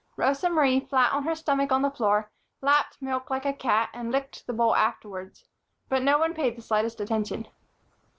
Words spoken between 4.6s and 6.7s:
afterwards; but now no one paid the